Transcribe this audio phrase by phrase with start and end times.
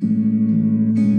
[0.00, 0.96] thank mm-hmm.
[0.96, 1.11] you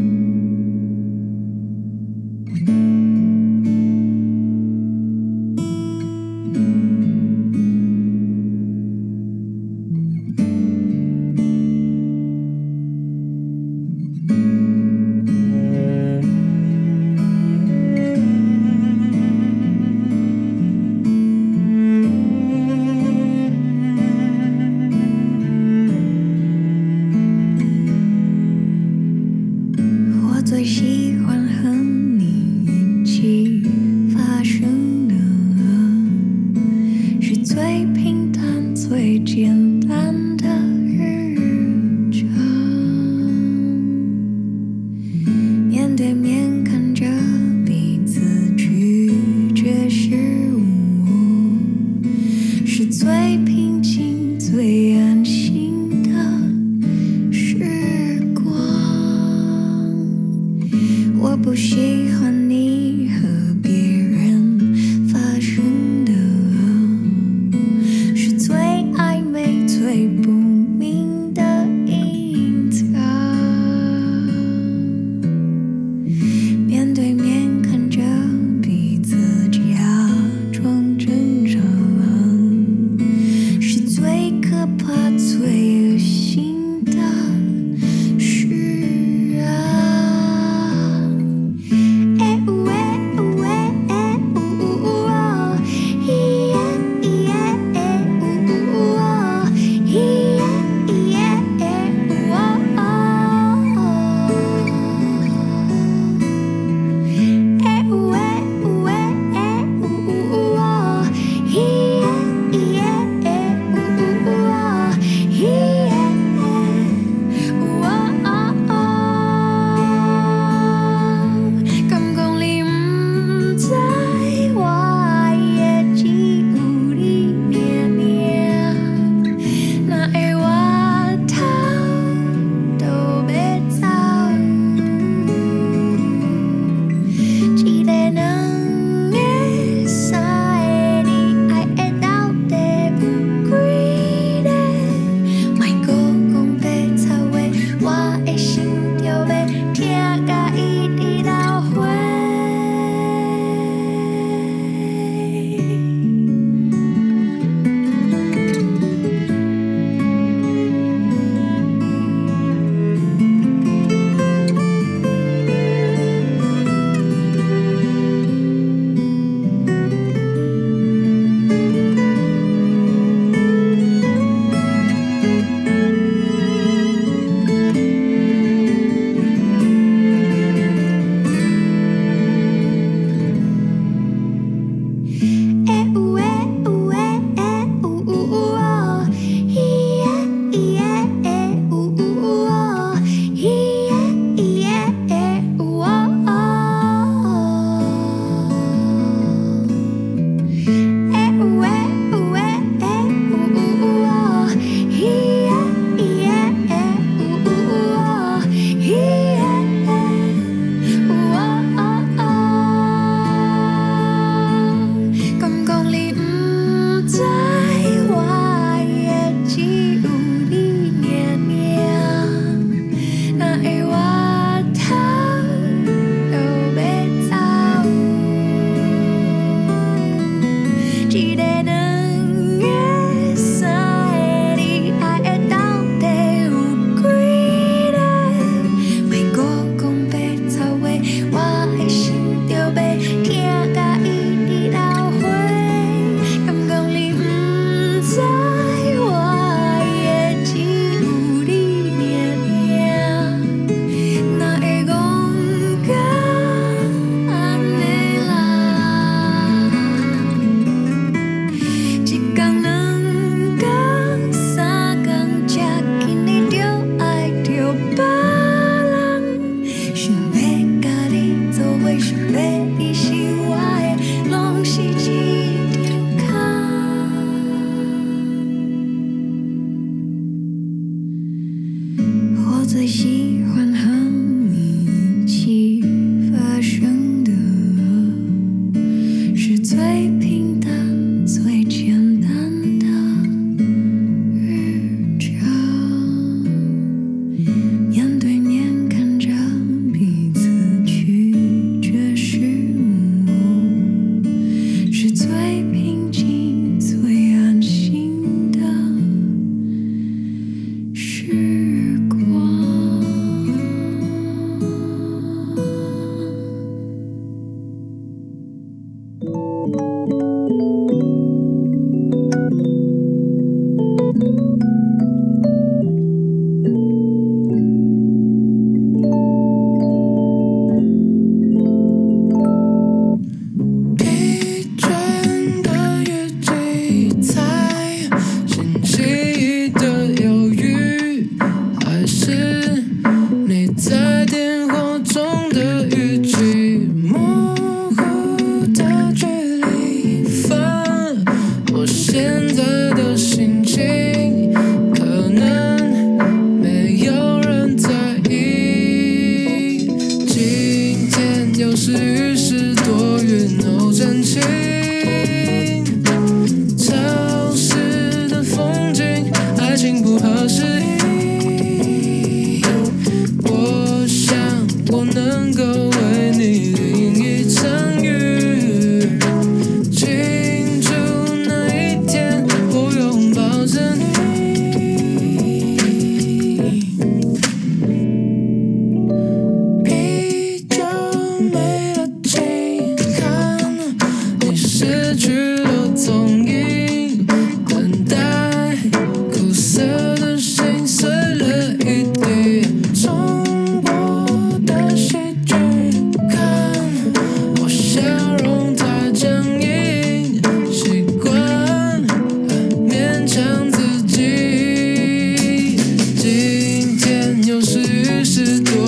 [418.33, 418.82] 是对。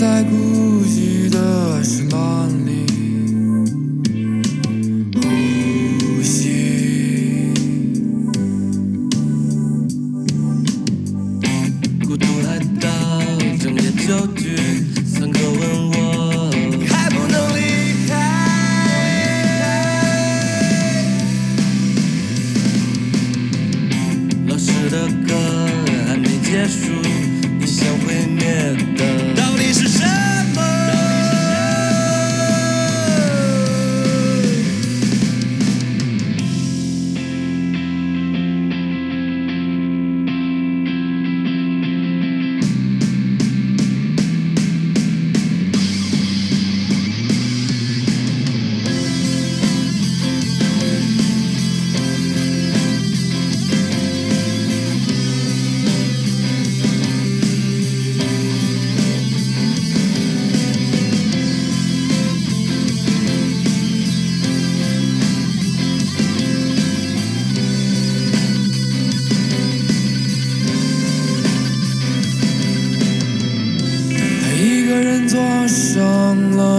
[0.00, 2.39] 在孤寂的时髦。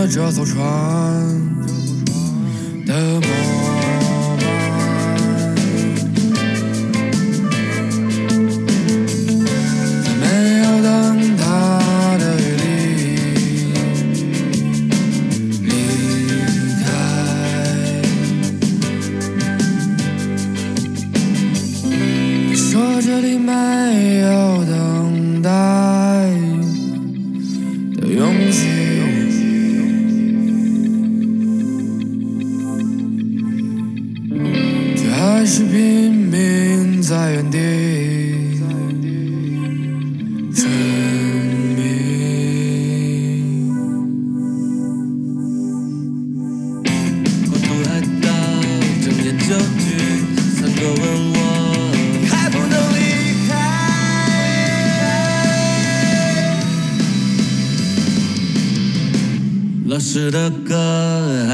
[0.08, 1.31] 这艘船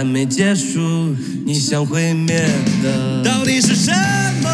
[0.08, 2.50] 没结束，你想毁灭
[2.82, 3.92] 的到底是什
[4.42, 4.50] 么？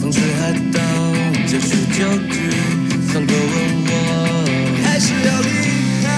[0.00, 0.80] 从吹海盗，
[1.46, 2.50] 结束旧局，
[3.12, 3.52] 三哥问
[3.86, 3.92] 我
[4.82, 5.48] 还是要离
[6.02, 6.08] 开。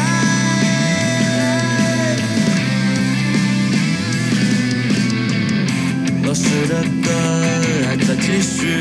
[6.24, 7.10] 老师的歌
[7.86, 8.78] 还在继续。